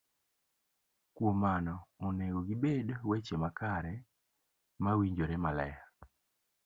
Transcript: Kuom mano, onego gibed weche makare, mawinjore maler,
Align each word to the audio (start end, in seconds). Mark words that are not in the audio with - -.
Kuom 1.15 1.35
mano, 1.43 1.75
onego 2.05 2.39
gibed 2.47 2.87
weche 3.09 3.35
makare, 3.43 3.93
mawinjore 4.83 5.35
maler, 5.43 5.77